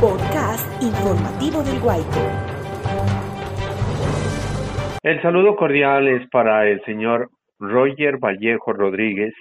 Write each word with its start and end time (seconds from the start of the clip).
podcast 0.00 0.80
informativo 0.80 1.60
del 1.60 1.80
Guayco. 1.80 2.20
El 5.02 5.20
saludo 5.22 5.56
cordial 5.56 6.06
es 6.06 6.28
para 6.30 6.68
el 6.68 6.80
señor 6.84 7.30
Roger 7.58 8.18
Vallejo 8.18 8.72
Rodríguez. 8.72 9.34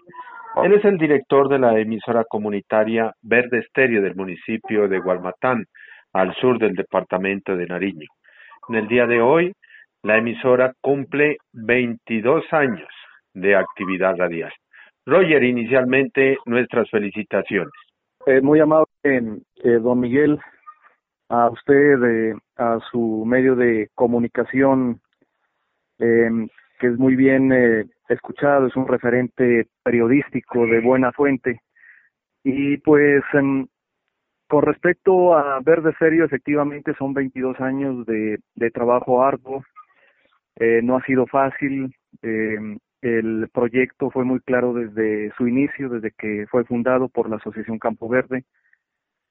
Él 0.64 0.74
es 0.74 0.84
el 0.84 0.98
director 0.98 1.48
de 1.48 1.60
la 1.60 1.80
emisora 1.80 2.24
comunitaria 2.28 3.14
Verde 3.22 3.60
Estéreo 3.60 4.02
del 4.02 4.16
municipio 4.16 4.88
de 4.88 5.00
Gualmatán, 5.00 5.66
al 6.14 6.34
sur 6.36 6.58
del 6.58 6.74
departamento 6.74 7.56
de 7.56 7.68
Nariño. 7.68 8.08
En 8.70 8.76
el 8.76 8.88
día 8.88 9.06
de 9.06 9.22
hoy, 9.22 9.54
la 10.02 10.18
emisora 10.18 10.74
cumple 10.82 11.38
22 11.54 12.52
años 12.52 12.90
de 13.36 13.56
actividad 13.56 14.18
radial. 14.18 14.52
Roger, 15.06 15.44
inicialmente 15.44 16.38
nuestras 16.48 16.90
felicitaciones. 16.90 17.74
Eh, 18.26 18.42
muy 18.42 18.60
amable, 18.60 18.88
eh, 19.64 19.80
don 19.82 20.00
Miguel, 20.00 20.40
a 21.30 21.50
usted, 21.50 22.36
a 22.58 22.80
su 22.92 23.24
medio 23.26 23.56
de 23.56 23.90
comunicación, 23.96 25.02
eh, 26.00 26.30
que 26.80 26.88
es 26.88 26.98
muy 26.98 27.16
bien 27.16 27.52
eh, 27.52 27.86
escuchado, 28.10 28.68
es 28.68 28.76
un 28.76 28.88
referente 28.88 29.68
periodístico 29.84 30.66
de 30.66 30.80
buena 30.82 31.12
fuente. 31.12 31.62
Y 32.44 32.78
pues, 32.78 33.24
em, 33.34 33.68
con 34.48 34.64
respecto 34.64 35.36
a 35.36 35.60
Verde 35.62 35.94
Serio, 36.00 36.26
efectivamente 36.26 36.94
son 36.98 37.14
22 37.14 37.60
años 37.60 38.06
de, 38.06 38.40
trabajo 38.74 39.24
arduo. 39.24 39.64
Eh, 40.56 40.82
no 40.84 40.98
ha 40.98 41.04
sido 41.04 41.28
fácil. 41.28 41.94
Eh, 42.22 42.78
el 43.02 43.50
proyecto 43.54 44.10
fue 44.12 44.24
muy 44.24 44.40
claro 44.42 44.74
desde 44.74 45.32
su 45.38 45.48
inicio, 45.48 45.90
desde 45.90 46.12
que 46.12 46.46
fue 46.50 46.66
fundado 46.66 47.10
por 47.10 47.30
la 47.30 47.38
Asociación 47.38 47.80
Campo 47.80 48.10
Verde, 48.10 48.44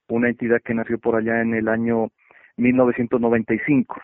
una 0.09 0.28
entidad 0.28 0.60
que 0.62 0.74
nació 0.74 0.98
por 0.98 1.16
allá 1.16 1.40
en 1.40 1.54
el 1.54 1.68
año 1.68 2.09
1995, 2.57 4.01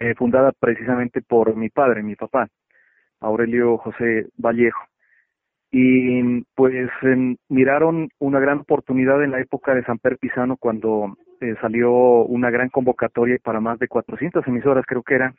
eh, 0.00 0.14
fundada 0.14 0.52
precisamente 0.52 1.22
por 1.22 1.56
mi 1.56 1.68
padre, 1.68 2.02
mi 2.02 2.16
papá, 2.16 2.48
Aurelio 3.20 3.78
José 3.78 4.26
Vallejo. 4.36 4.84
Y 5.70 6.42
pues 6.54 6.90
miraron 7.48 8.10
una 8.18 8.40
gran 8.40 8.58
oportunidad 8.58 9.24
en 9.24 9.30
la 9.30 9.40
época 9.40 9.74
de 9.74 9.84
San 9.84 9.98
Per 9.98 10.18
Pisano 10.18 10.56
cuando 10.58 11.16
eh, 11.40 11.54
salió 11.62 11.90
una 11.90 12.50
gran 12.50 12.68
convocatoria 12.68 13.38
para 13.42 13.60
más 13.60 13.78
de 13.78 13.88
400 13.88 14.46
emisoras, 14.46 14.84
creo 14.86 15.02
que 15.02 15.14
era, 15.14 15.34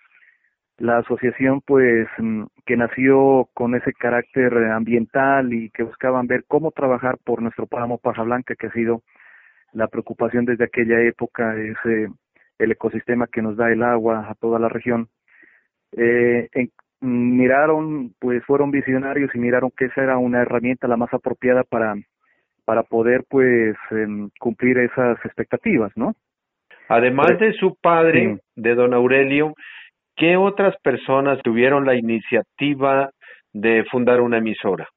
la 0.78 0.98
asociación 1.00 1.62
pues 1.62 2.08
mm, 2.18 2.44
que 2.66 2.78
nació 2.78 3.48
con 3.54 3.76
ese 3.76 3.94
carácter 3.94 4.56
ambiental 4.72 5.54
y 5.54 5.70
que 5.70 5.84
buscaban 5.84 6.28
ver 6.28 6.46
cómo 6.48 6.72
trabajar 6.72 7.18
por 7.24 7.42
nuestro 7.42 7.68
páramo 7.68 8.00
Paja 8.00 8.24
Blanca 8.24 8.56
que 8.56 8.68
ha 8.68 8.74
sido 8.74 9.04
la 9.74 9.88
preocupación 9.88 10.46
desde 10.46 10.66
aquella 10.66 11.02
época 11.02 11.56
es 11.56 11.76
eh, 11.86 12.08
el 12.60 12.72
ecosistema 12.72 13.28
que 13.28 13.42
nos 13.42 13.58
da 13.58 13.72
el 13.72 13.84
agua 13.84 14.28
a 14.30 14.36
toda 14.36 14.60
la 14.60 14.70
región 14.70 15.10
eh, 15.98 16.48
en, 16.54 16.72
miraron 17.02 18.14
pues 18.20 18.44
fueron 18.46 18.72
visionarios 18.72 19.32
y 19.36 19.40
miraron 19.40 19.72
que 19.76 19.86
esa 19.86 20.04
era 20.04 20.18
una 20.18 20.42
herramienta 20.42 20.88
la 20.88 20.98
más 20.98 21.14
apropiada 21.14 21.64
para 21.64 21.96
para 22.66 22.84
poder 22.84 23.26
pues 23.28 23.76
eh, 23.92 24.08
cumplir 24.40 24.78
esas 24.78 25.18
expectativas 25.26 25.92
no 25.96 26.16
además 26.88 27.38
de 27.40 27.54
su 27.54 27.76
padre 27.82 28.36
sí. 28.36 28.62
de 28.62 28.76
don 28.76 28.94
Aurelio 28.94 29.54
¿qué 30.16 30.38
otras 30.38 30.76
personas 30.82 31.42
tuvieron 31.44 31.86
la 31.86 31.96
iniciativa 31.96 33.10
de 33.52 33.86
fundar 33.92 34.22
una 34.22 34.38
emisora? 34.38 34.88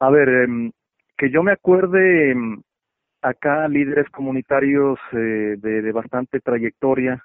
A 0.00 0.10
ver, 0.10 0.28
eh, 0.28 0.70
que 1.16 1.30
yo 1.30 1.42
me 1.42 1.52
acuerde, 1.52 2.32
eh, 2.32 2.36
acá 3.22 3.68
líderes 3.68 4.08
comunitarios 4.10 4.98
eh, 5.12 5.56
de, 5.58 5.92
bastante 5.92 6.40
trayectoria, 6.40 7.24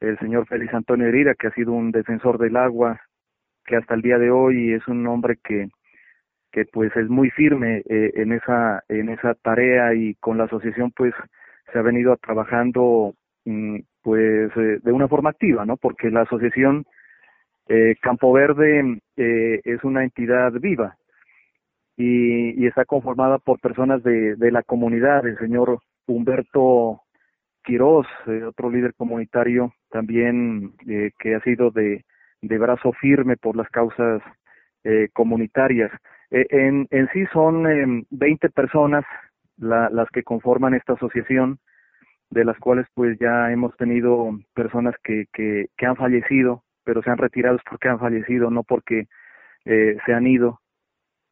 el 0.00 0.18
señor 0.18 0.46
Félix 0.46 0.74
Antonio 0.74 1.08
Herida, 1.08 1.34
que 1.34 1.48
ha 1.48 1.54
sido 1.54 1.72
un 1.72 1.90
defensor 1.90 2.38
del 2.38 2.56
agua, 2.56 3.00
que 3.64 3.76
hasta 3.76 3.94
el 3.94 4.02
día 4.02 4.18
de 4.18 4.30
hoy 4.30 4.74
es 4.74 4.86
un 4.88 5.06
hombre 5.06 5.38
que 5.42 5.68
que 6.52 6.66
pues 6.66 6.94
es 6.94 7.08
muy 7.08 7.30
firme 7.30 7.82
eh, 7.88 8.12
en 8.14 8.32
esa 8.32 8.84
en 8.88 9.08
esa 9.08 9.34
tarea 9.34 9.92
y 9.94 10.14
con 10.14 10.38
la 10.38 10.44
asociación 10.44 10.92
pues 10.92 11.12
se 11.72 11.78
ha 11.78 11.82
venido 11.82 12.16
trabajando 12.16 13.14
mm, 13.44 13.78
pues 14.02 14.52
eh, 14.56 14.78
de 14.80 14.92
una 14.92 15.08
forma 15.08 15.30
activa, 15.30 15.66
¿no? 15.66 15.76
Porque 15.76 16.10
la 16.10 16.20
asociación 16.20 16.84
eh, 17.66 17.96
Campo 18.00 18.32
Verde 18.32 19.00
eh, 19.16 19.60
es 19.64 19.82
una 19.82 20.04
entidad 20.04 20.52
viva 20.52 20.96
y, 21.96 22.62
y 22.62 22.66
está 22.66 22.84
conformada 22.84 23.38
por 23.38 23.60
personas 23.60 24.02
de, 24.02 24.36
de, 24.36 24.50
la 24.50 24.62
comunidad, 24.62 25.26
el 25.26 25.38
señor 25.38 25.78
Humberto 26.06 27.02
Quiroz, 27.62 28.06
eh, 28.26 28.44
otro 28.44 28.70
líder 28.70 28.94
comunitario 28.94 29.72
también 29.90 30.74
eh, 30.88 31.12
que 31.18 31.34
ha 31.34 31.40
sido 31.40 31.70
de, 31.70 32.04
de 32.42 32.58
brazo 32.58 32.92
firme 32.92 33.36
por 33.36 33.56
las 33.56 33.68
causas 33.70 34.22
eh, 34.84 35.08
comunitarias. 35.12 35.90
Eh, 36.30 36.46
en, 36.50 36.86
en 36.90 37.08
sí 37.12 37.24
son 37.32 37.66
eh, 37.66 38.04
20 38.10 38.50
personas 38.50 39.04
la, 39.56 39.88
las 39.90 40.08
que 40.10 40.22
conforman 40.22 40.74
esta 40.74 40.94
asociación, 40.94 41.58
de 42.30 42.44
las 42.44 42.58
cuales 42.58 42.86
pues 42.94 43.18
ya 43.18 43.52
hemos 43.52 43.76
tenido 43.76 44.30
personas 44.54 44.94
que, 45.02 45.26
que, 45.32 45.66
que 45.76 45.86
han 45.86 45.96
fallecido, 45.96 46.64
pero 46.84 47.02
se 47.02 47.10
han 47.10 47.18
retirado 47.18 47.58
porque 47.68 47.88
han 47.88 48.00
fallecido, 48.00 48.50
no 48.50 48.62
porque 48.64 49.06
eh, 49.64 49.96
se 50.04 50.12
han 50.12 50.26
ido. 50.26 50.60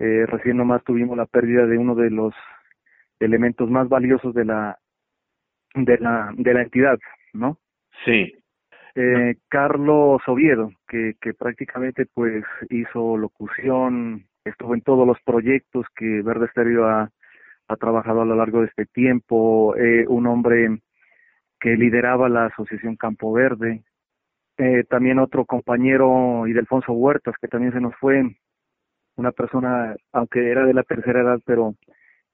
Eh, 0.02 0.26
recién 0.26 0.56
nomás 0.56 0.82
tuvimos 0.82 1.16
la 1.16 1.26
pérdida 1.26 1.64
de 1.64 1.78
uno 1.78 1.94
de 1.94 2.10
los 2.10 2.34
elementos 3.20 3.70
más 3.70 3.88
valiosos 3.88 4.34
de 4.34 4.44
la 4.44 4.76
de 5.76 5.96
la 5.98 6.32
de 6.36 6.54
la 6.54 6.62
entidad, 6.62 6.98
¿no? 7.32 7.58
Sí. 8.04 8.34
Eh, 8.96 9.36
Carlos 9.48 10.20
Oviedo, 10.26 10.72
que, 10.88 11.14
que 11.20 11.34
prácticamente 11.34 12.06
pues 12.12 12.44
hizo 12.68 13.16
locución, 13.16 14.26
estuvo 14.44 14.74
en 14.74 14.80
todos 14.80 15.06
los 15.06 15.18
proyectos 15.24 15.86
que 15.94 16.20
Verde 16.22 16.46
Estéreo 16.46 16.86
ha, 16.88 17.08
ha 17.68 17.76
trabajado 17.76 18.22
a 18.22 18.24
lo 18.24 18.34
largo 18.34 18.62
de 18.62 18.66
este 18.66 18.86
tiempo, 18.86 19.76
eh, 19.76 20.04
un 20.08 20.26
hombre 20.26 20.80
que 21.60 21.76
lideraba 21.76 22.28
la 22.28 22.46
Asociación 22.46 22.96
Campo 22.96 23.32
Verde, 23.32 23.84
eh, 24.58 24.82
también 24.90 25.20
otro 25.20 25.44
compañero, 25.44 26.44
Idelfonso 26.48 26.92
Huertas, 26.92 27.36
que 27.40 27.46
también 27.46 27.72
se 27.72 27.80
nos 27.80 27.94
fue, 28.00 28.24
una 29.16 29.32
persona, 29.32 29.94
aunque 30.12 30.50
era 30.50 30.64
de 30.64 30.74
la 30.74 30.82
tercera 30.82 31.20
edad, 31.20 31.40
pero 31.44 31.74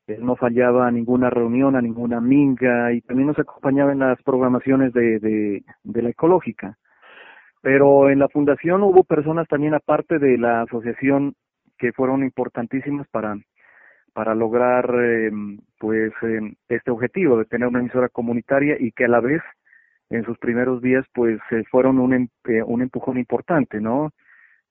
él 0.06 0.24
no 0.24 0.36
fallaba 0.36 0.86
a 0.86 0.90
ninguna 0.90 1.30
reunión, 1.30 1.76
a 1.76 1.82
ninguna 1.82 2.20
minga, 2.20 2.92
y 2.92 3.00
también 3.02 3.28
nos 3.28 3.38
acompañaba 3.38 3.92
en 3.92 3.98
las 4.00 4.20
programaciones 4.22 4.92
de, 4.92 5.18
de, 5.20 6.02
la 6.02 6.08
ecológica. 6.08 6.78
Pero 7.60 8.08
en 8.08 8.18
la 8.20 8.28
fundación 8.28 8.82
hubo 8.82 9.04
personas 9.04 9.46
también 9.48 9.74
aparte 9.74 10.18
de 10.18 10.38
la 10.38 10.62
asociación 10.62 11.34
que 11.76 11.92
fueron 11.92 12.22
importantísimas 12.24 13.06
para 13.08 13.36
para 14.14 14.34
lograr 14.34 14.90
eh, 15.00 15.30
pues 15.78 16.12
eh, 16.22 16.40
este 16.68 16.90
objetivo 16.90 17.38
de 17.38 17.44
tener 17.44 17.68
una 17.68 17.78
emisora 17.78 18.08
comunitaria 18.08 18.76
y 18.76 18.90
que 18.90 19.04
a 19.04 19.08
la 19.08 19.20
vez 19.20 19.42
en 20.10 20.24
sus 20.24 20.36
primeros 20.38 20.82
días 20.82 21.04
pues 21.14 21.38
eh, 21.52 21.62
fueron 21.70 22.00
un, 22.00 22.28
eh, 22.48 22.62
un 22.66 22.82
empujón 22.82 23.16
importante 23.16 23.80
no 23.80 24.10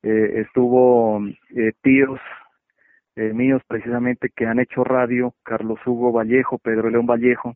eh, 0.04 0.42
estuvo 0.42 1.22
eh, 1.56 1.74
tíos 1.82 2.20
eh, 3.16 3.34
míos 3.34 3.62
precisamente 3.68 4.30
que 4.36 4.46
han 4.46 4.60
hecho 4.60 4.84
radio 4.84 5.34
Carlos 5.44 5.80
Hugo 5.86 6.12
Vallejo 6.12 6.60
Pedro 6.60 6.90
León 6.90 7.08
Vallejo 7.08 7.56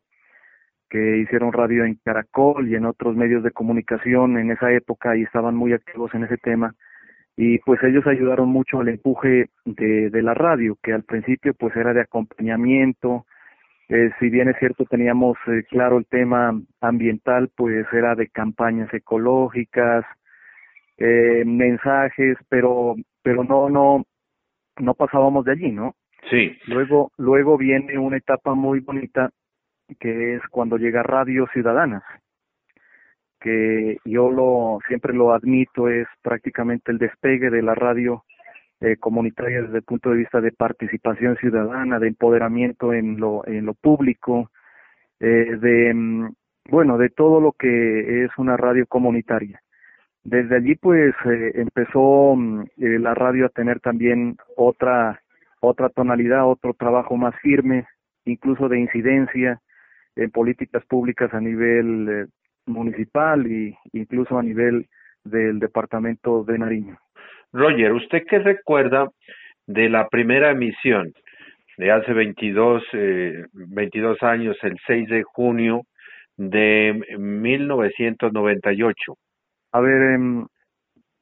que 0.92 1.20
hicieron 1.20 1.54
radio 1.54 1.86
en 1.86 1.96
Caracol 2.04 2.68
y 2.68 2.76
en 2.76 2.86
otros 2.86 3.16
medios 3.16 3.44
de 3.44 3.52
comunicación 3.52 4.38
en 4.38 4.52
esa 4.52 4.72
época 4.74 5.16
y 5.16 5.24
estaban 5.24 5.56
muy 5.56 5.72
activos 5.72 6.14
en 6.14 6.26
ese 6.26 6.38
tema. 6.38 6.76
Y 7.38 7.60
pues 7.60 7.82
ellos 7.82 8.06
ayudaron 8.06 8.50
mucho 8.50 8.82
al 8.82 8.90
empuje 8.90 9.50
de, 9.64 10.22
la 10.22 10.34
radio, 10.34 10.78
que 10.84 10.92
al 10.92 11.04
principio 11.04 11.54
pues 11.54 11.74
era 11.78 11.94
de 11.94 12.02
acompañamiento, 12.02 13.26
eh, 13.88 14.12
si 14.20 14.30
bien 14.30 14.50
es 14.50 14.58
cierto 14.60 14.84
teníamos 14.86 15.38
eh, 15.48 15.64
claro 15.70 15.98
el 15.98 16.06
tema 16.08 16.60
ambiental, 16.82 17.50
pues 17.56 17.86
era 17.94 18.16
de 18.16 18.28
campañas 18.28 18.94
ecológicas, 18.94 20.04
eh, 21.02 21.44
mensajes, 21.46 22.38
pero 22.50 22.96
pero 23.24 23.44
no 23.44 23.70
no 23.70 24.04
no 24.80 24.94
pasábamos 24.94 25.46
de 25.46 25.54
allí, 25.54 25.72
¿no? 25.72 25.96
Sí. 26.30 26.58
Luego 26.68 27.12
luego 27.18 27.58
viene 27.58 27.98
una 27.98 28.18
etapa 28.18 28.54
muy 28.56 28.80
bonita 28.80 29.30
que 30.00 30.36
es 30.36 30.42
cuando 30.50 30.78
llega 30.78 31.04
Radio 31.04 31.48
Ciudadanas 31.54 32.04
que 33.42 33.98
yo 34.06 34.32
lo 34.32 34.80
siempre 34.88 35.14
lo 35.14 35.34
admito 35.34 35.90
es 35.90 36.08
prácticamente 36.22 36.92
el 36.92 37.00
despegue 37.00 37.50
de 37.50 37.64
la 37.64 37.76
radio 37.76 38.24
eh, 38.80 38.98
comunitaria 38.98 39.64
desde 39.64 39.78
el 39.78 39.84
punto 39.84 40.12
de 40.12 40.18
vista 40.18 40.40
de 40.40 40.52
participación 40.52 41.36
ciudadana, 41.38 42.00
de 42.00 42.08
empoderamiento 42.08 42.94
en 42.94 43.20
lo 43.20 43.46
en 43.46 43.66
lo 43.66 43.74
público, 43.74 44.52
eh, 45.20 45.58
de 45.60 45.94
mm, 45.94 46.30
bueno 46.70 46.98
de 46.98 47.10
todo 47.10 47.42
lo 47.42 47.52
que 47.54 48.24
es 48.24 48.32
una 48.38 48.58
radio 48.58 48.86
comunitaria. 48.88 49.62
Desde 50.24 50.58
allí 50.58 50.76
pues 50.76 51.14
eh, 51.26 51.52
empezó 51.56 52.34
eh, 52.78 53.00
la 53.00 53.14
radio 53.14 53.48
a 53.48 53.50
tener 53.50 53.80
también 53.80 54.38
otra 54.56 55.22
otra 55.62 55.90
tonalidad, 55.90 56.50
otro 56.50 56.74
trabajo 56.74 57.16
más 57.16 57.36
firme, 57.42 57.86
incluso 58.26 58.68
de 58.68 58.80
incidencia, 58.80 59.62
en 60.16 60.32
políticas 60.32 60.84
públicas 60.86 61.34
a 61.34 61.40
nivel 61.40 62.10
eh, 62.10 62.26
municipal 62.66 63.48
y 63.48 63.78
incluso 63.94 64.38
a 64.38 64.44
nivel 64.44 64.88
del 65.24 65.60
departamento 65.60 66.44
de 66.44 66.58
Nariño. 66.58 66.98
Roger, 67.54 67.94
¿usted 67.94 68.24
qué 68.28 68.40
recuerda 68.40 69.08
de 69.68 69.88
la 69.90 70.10
primera 70.10 70.52
emisión 70.52 71.14
de 71.78 71.92
hace 71.92 72.12
22, 72.14 72.84
eh, 72.94 73.46
22 73.54 74.22
años, 74.24 74.58
el 74.64 74.78
6 74.86 75.10
de 75.10 75.24
junio 75.24 75.84
de 76.38 77.00
1998? 77.18 79.16
A 79.72 79.80
ver, 79.80 80.20
eh, 80.20 80.46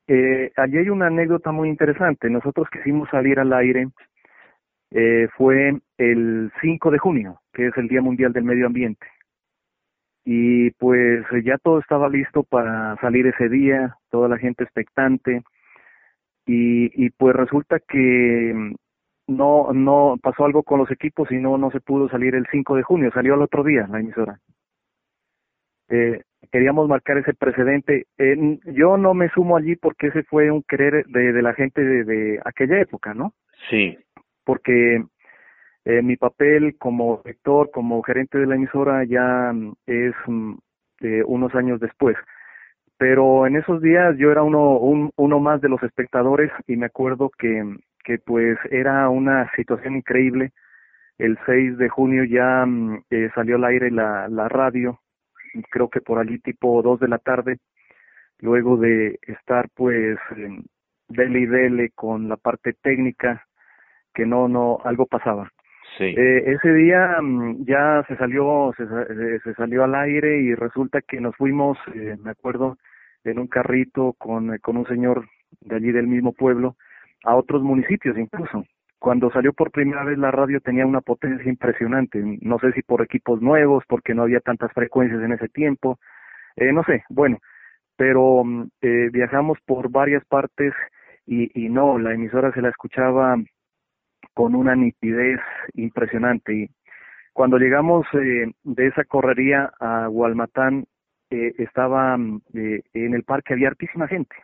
eh, 0.07 0.51
allí 0.57 0.78
hay 0.78 0.90
una 0.90 1.07
anécdota 1.07 1.51
muy 1.51 1.69
interesante. 1.69 2.30
Nosotros 2.30 2.68
quisimos 2.72 3.10
salir 3.10 3.40
al 3.40 3.54
aire, 3.54 3.90
eh, 4.92 5.28
fue 5.38 5.80
el 5.98 6.51
5 6.62 6.92
de 6.92 6.98
junio, 6.98 7.42
que 7.54 7.68
es 7.68 7.78
el 7.78 7.88
Día 7.88 8.01
Mundial 8.01 8.34
del 8.34 8.44
Medio 8.44 8.66
Ambiente. 8.68 9.06
Y 10.25 10.72
pues 10.72 11.25
ya 11.44 11.57
todo 11.57 11.80
estaba 11.80 12.10
listo 12.10 12.44
para 12.44 12.96
salir 13.01 13.28
ese 13.28 13.50
día, 13.50 13.98
toda 14.10 14.28
la 14.30 14.38
gente 14.38 14.63
expectante. 14.63 15.44
Y, 16.46 17.06
y 17.06 17.12
pues 17.12 17.36
resulta 17.36 17.80
que 17.80 18.54
mm, 18.56 18.75
no 19.30 19.72
no 19.74 20.18
pasó 20.22 20.46
algo 20.46 20.63
con 20.63 20.80
los 20.80 20.92
equipos 20.92 21.31
y 21.31 21.38
no 21.38 21.57
no 21.57 21.72
se 21.72 21.81
pudo 21.81 22.10
salir 22.10 22.36
el 22.36 22.48
5 22.51 22.75
de 22.75 22.84
junio, 22.84 23.12
salió 23.13 23.36
al 23.36 23.44
otro 23.44 23.63
día 23.63 23.88
la 23.88 24.00
emisora. 24.00 24.40
Eh, 25.90 26.22
queríamos 26.51 26.88
marcar 26.88 27.18
ese 27.18 27.33
precedente. 27.33 28.07
Eh, 28.18 28.59
yo 28.65 28.97
no 28.97 29.13
me 29.13 29.30
sumo 29.30 29.57
allí 29.57 29.75
porque 29.75 30.07
ese 30.07 30.24
fue 30.24 30.51
un 30.51 30.63
querer 30.63 31.06
de, 31.07 31.33
de 31.33 31.41
la 31.41 31.53
gente 31.53 31.81
de, 31.81 32.03
de 32.03 32.39
aquella 32.45 32.80
época, 32.80 33.13
¿no? 33.13 33.33
Sí. 33.69 33.97
Porque 34.44 35.03
eh, 35.86 36.01
mi 36.01 36.18
papel 36.18 36.77
como 36.77 37.21
rector, 37.24 37.71
como 37.71 38.01
gerente 38.03 38.38
de 38.38 38.45
la 38.47 38.56
emisora 38.56 39.03
ya 39.06 39.53
es 39.86 40.13
mm, 40.27 40.53
eh, 41.01 41.24
unos 41.25 41.56
años 41.56 41.80
después. 41.80 42.18
Pero 42.97 43.47
en 43.47 43.56
esos 43.56 43.81
días 43.81 44.15
yo 44.18 44.31
era 44.31 44.44
uno, 44.44 44.77
un, 44.77 45.12
uno 45.15 45.39
más 45.39 45.62
de 45.62 45.69
los 45.69 45.81
espectadores 45.83 46.51
y 46.68 46.75
me 46.75 46.88
acuerdo 46.88 47.31
que, 47.38 47.63
que 48.03 48.18
pues 48.18 48.57
era 48.71 49.09
una 49.09 49.50
situación 49.56 49.95
increíble. 49.95 50.51
El 51.18 51.38
6 51.45 51.77
de 51.77 51.89
junio 51.89 52.24
ya 52.24 52.65
mm, 52.65 53.03
eh, 53.09 53.30
salió 53.33 53.56
al 53.56 53.65
aire 53.65 53.89
la, 53.89 54.27
la 54.30 54.50
radio, 54.50 55.00
creo 55.69 55.90
que 55.90 56.01
por 56.01 56.19
allí 56.19 56.40
tipo 56.40 56.81
2 56.81 57.00
de 57.00 57.07
la 57.07 57.18
tarde, 57.18 57.57
luego 58.40 58.78
de 58.78 59.19
estar 59.28 59.69
pues 59.75 60.18
dele 61.07 61.40
y 61.40 61.46
dele 61.46 61.90
con 61.94 62.30
la 62.30 62.38
parte 62.38 62.74
técnica, 62.74 63.46
que 64.13 64.25
no, 64.25 64.48
no, 64.48 64.80
algo 64.84 65.06
pasaba. 65.06 65.51
Sí. 65.98 66.06
Eh, 66.06 66.44
ese 66.51 66.74
día 66.74 67.18
mm, 67.22 67.66
ya 67.66 68.04
se 68.07 68.16
salió, 68.16 68.72
se, 68.78 68.84
eh, 68.84 69.40
se, 69.44 69.54
salió 69.56 69.84
al 69.84 69.96
aire 69.96 70.40
y 70.40 70.54
resulta 70.54 71.01
que 71.01 71.19
nos 71.19 71.36
fuimos, 71.36 71.78
eh, 71.96 72.16
me 72.24 72.31
acuerdo, 72.31 72.78
en 73.24 73.40
un 73.40 73.48
carrito 73.48 74.13
con, 74.18 74.57
con 74.60 74.78
un 74.78 74.86
señor 74.86 75.28
de 75.62 75.75
allí 75.75 75.92
del 75.92 76.07
mismo 76.07 76.31
pueblo, 76.31 76.75
a 77.25 77.36
otros 77.36 77.62
municipios 77.63 78.18
incluso. 78.18 78.63
Cuando 79.00 79.31
salió 79.31 79.54
por 79.54 79.72
primera 79.72 80.04
vez 80.04 80.18
la 80.18 80.31
radio 80.31 80.60
tenía 80.62 80.86
una 80.86 81.01
potencia 81.01 81.50
impresionante, 81.50 82.22
no 82.42 82.60
sé 82.60 82.74
si 82.74 82.81
por 82.81 83.01
equipos 83.01 83.42
nuevos, 83.42 83.84
porque 83.88 84.13
no 84.13 84.24
había 84.24 84.42
tantas 84.42 84.72
frecuencias 84.74 85.22
en 85.24 85.31
ese 85.34 85.48
tiempo, 85.48 86.00
eh, 86.57 86.74
no 86.74 86.84
sé, 86.84 87.04
bueno, 87.10 87.40
pero 87.96 88.44
mm, 88.44 88.68
eh, 88.81 89.10
viajamos 89.12 89.57
por 89.66 89.90
varias 89.90 90.25
partes 90.25 90.74
y, 91.25 91.50
y 91.66 91.69
no, 91.69 91.98
la 92.00 92.13
emisora 92.13 92.51
se 92.54 92.62
la 92.62 92.69
escuchaba 92.69 93.38
con 94.34 94.56
una 94.56 94.75
nitidez 94.75 95.40
impresionante. 95.74 96.54
Y 96.54 96.69
cuando 97.34 97.57
llegamos 97.57 98.06
eh, 98.13 98.51
de 98.63 98.88
esa 98.88 99.04
correría 99.06 99.72
a 99.80 100.07
Gualmatán, 100.07 100.86
eh, 101.30 101.54
estaba 101.57 102.18
eh, 102.54 102.81
en 102.94 103.13
el 103.13 103.24
parque, 103.24 103.54
había 103.54 103.69
hartísima 103.69 104.07
gente. 104.07 104.36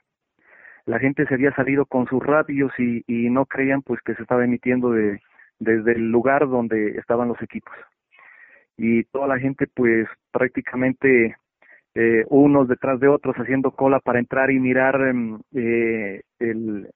La 0.85 0.99
gente 0.99 1.25
se 1.25 1.33
había 1.33 1.53
salido 1.55 1.85
con 1.85 2.07
sus 2.07 2.23
radios 2.23 2.71
y, 2.77 3.03
y 3.07 3.29
no 3.29 3.45
creían 3.45 3.81
pues 3.81 4.01
que 4.01 4.13
se 4.15 4.21
estaba 4.21 4.43
emitiendo 4.43 4.91
de, 4.91 5.19
desde 5.59 5.93
el 5.93 6.11
lugar 6.11 6.47
donde 6.47 6.97
estaban 6.97 7.27
los 7.27 7.41
equipos. 7.41 7.73
Y 8.77 9.03
toda 9.05 9.27
la 9.27 9.39
gente 9.39 9.67
pues 9.73 10.07
prácticamente 10.31 11.37
eh, 11.95 12.25
unos 12.29 12.67
detrás 12.67 12.99
de 12.99 13.07
otros 13.07 13.35
haciendo 13.37 13.71
cola 13.71 13.99
para 13.99 14.19
entrar 14.19 14.51
y 14.51 14.59
mirar 14.59 14.99
em, 15.01 15.39
eh, 15.53 16.21
el, 16.39 16.89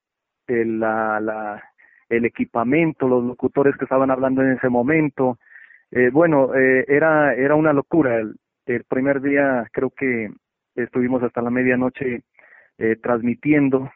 el, 0.47 0.83
el 2.09 2.25
equipamiento, 2.25 3.07
los 3.07 3.23
locutores 3.23 3.75
que 3.77 3.85
estaban 3.85 4.11
hablando 4.11 4.41
en 4.41 4.51
ese 4.51 4.69
momento. 4.69 5.37
Eh, 5.91 6.09
bueno, 6.11 6.53
eh, 6.53 6.85
era, 6.87 7.33
era 7.33 7.55
una 7.55 7.71
locura. 7.73 8.17
El, 8.17 8.35
el, 8.65 8.83
primer 8.83 9.21
día 9.21 9.65
creo 9.71 9.89
que 9.89 10.29
estuvimos 10.75 11.23
hasta 11.23 11.41
la 11.41 11.49
medianoche 11.49 12.23
eh, 12.79 12.95
transmitiendo 12.95 13.91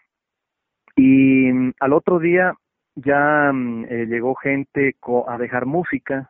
y 0.96 1.52
mm, 1.52 1.74
al 1.80 1.94
otro 1.94 2.20
día 2.20 2.54
ya 2.96 3.52
mm, 3.52 3.86
eh, 3.90 4.06
llegó 4.08 4.36
gente 4.36 4.96
a 5.28 5.38
dejar 5.38 5.66
música. 5.66 6.30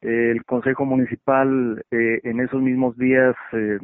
el 0.00 0.44
Consejo 0.44 0.84
Municipal 0.84 1.84
eh, 1.90 2.20
en 2.24 2.40
esos 2.40 2.62
mismos 2.62 2.96
días 2.96 3.34
eh, 3.52 3.78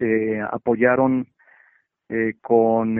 eh, 0.00 0.40
apoyaron 0.50 1.26
con 2.40 2.98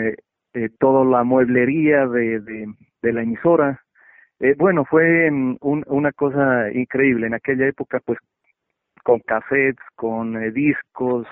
toda 0.79 1.03
la 1.05 1.25
mueblería 1.25 2.07
de, 2.07 2.41
de, 2.41 2.67
de 3.01 3.13
la 3.13 3.23
emisora. 3.23 3.83
Bueno, 4.59 4.85
fue 4.85 5.31
mm, 5.31 5.57
un, 5.63 5.85
una 5.87 6.13
cosa 6.13 6.71
increíble. 6.73 7.27
En 7.27 7.35
aquella 7.35 7.67
época, 7.67 8.01
pues, 8.05 8.19
con 9.03 9.21
cassettes, 9.21 9.83
con 9.95 10.53
discos, 10.53 11.27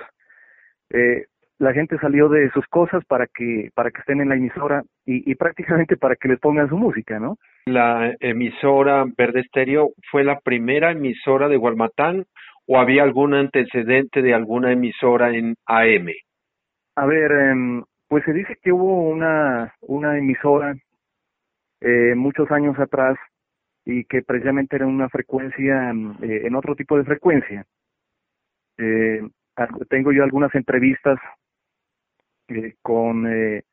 eh, 0.91 1.27
la 1.59 1.73
gente 1.73 1.99
salió 1.99 2.29
de 2.29 2.51
sus 2.51 2.67
cosas 2.67 3.05
para 3.07 3.27
que 3.27 3.71
para 3.75 3.91
que 3.91 4.01
estén 4.01 4.21
en 4.21 4.29
la 4.29 4.37
emisora 4.37 4.83
y, 5.05 5.31
y 5.31 5.35
prácticamente 5.35 5.97
para 5.97 6.17
que 6.17 6.29
les 6.29 6.39
pongan 6.39 6.69
su 6.69 6.77
música, 6.77 7.19
¿no? 7.19 7.39
La 7.67 8.15
emisora 8.21 9.05
Verde 9.17 9.41
Estéreo 9.41 9.91
fue 10.11 10.23
la 10.25 10.39
primera 10.41 10.93
emisora 10.93 11.49
de 11.49 11.57
Gualmatán 11.57 12.27
o 12.67 12.79
había 12.79 13.03
algún 13.03 13.35
antecedente 13.35 14.23
de 14.23 14.35
alguna 14.35 14.73
emisora 14.73 15.31
en 15.31 15.55
AM? 15.67 16.09
A 16.97 17.07
ver, 17.07 17.31
eh, 17.33 17.83
pues 18.09 18.25
se 18.25 18.33
dice 18.33 18.57
que 18.63 18.73
hubo 18.73 19.09
una 19.09 19.75
una 19.81 20.19
emisora 20.19 20.75
eh, 21.81 22.15
muchos 22.15 22.51
años 22.51 22.79
atrás 22.79 23.17
y 23.85 24.05
que 24.05 24.23
precisamente 24.23 24.77
era 24.77 24.87
una 24.87 25.09
frecuencia 25.09 25.91
eh, 26.23 26.43
en 26.45 26.55
otro 26.55 26.75
tipo 26.75 26.97
de 26.99 27.05
frecuencia. 27.05 27.65
Eh, 28.79 29.23
tengo 29.89 30.13
yo 30.13 30.23
algunas 30.23 30.55
entrevistas 30.55 31.19
eh, 32.49 32.75
con 32.83 33.27
eh, 33.27 33.65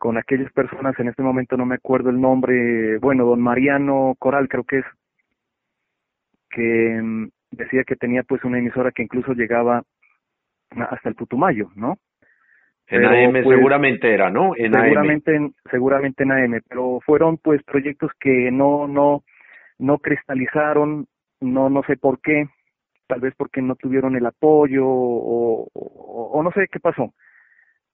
con 0.00 0.16
aquellas 0.16 0.50
personas, 0.52 0.98
en 0.98 1.08
este 1.08 1.22
momento 1.22 1.58
no 1.58 1.66
me 1.66 1.74
acuerdo 1.74 2.08
el 2.08 2.18
nombre, 2.18 2.96
bueno, 3.00 3.26
don 3.26 3.38
Mariano 3.38 4.14
Coral 4.18 4.48
creo 4.48 4.64
que 4.64 4.78
es, 4.78 4.84
que 6.48 6.98
mm, 7.02 7.28
decía 7.50 7.84
que 7.84 7.96
tenía 7.96 8.22
pues 8.22 8.42
una 8.44 8.58
emisora 8.58 8.92
que 8.92 9.02
incluso 9.02 9.34
llegaba 9.34 9.82
hasta 10.70 11.08
el 11.10 11.14
Putumayo, 11.16 11.70
¿no? 11.74 11.98
En 12.86 13.02
pero, 13.02 13.10
AM 13.10 13.44
pues, 13.44 13.58
seguramente 13.58 14.14
era, 14.14 14.30
¿no? 14.30 14.56
En 14.56 14.72
seguramente, 14.72 15.36
AM. 15.36 15.52
seguramente 15.70 16.22
en 16.22 16.32
AM, 16.32 16.60
pero 16.66 17.00
fueron 17.04 17.36
pues 17.36 17.62
proyectos 17.64 18.10
que 18.18 18.50
no, 18.50 18.88
no, 18.88 19.22
no 19.78 19.98
cristalizaron, 19.98 21.08
no, 21.42 21.68
no 21.68 21.82
sé 21.82 21.98
por 21.98 22.22
qué, 22.22 22.48
tal 23.06 23.20
vez 23.20 23.34
porque 23.36 23.60
no 23.60 23.74
tuvieron 23.76 24.16
el 24.16 24.24
apoyo 24.24 24.86
o, 24.86 25.68
o, 25.74 26.30
o 26.32 26.42
no 26.42 26.50
sé 26.52 26.68
qué 26.72 26.80
pasó 26.80 27.12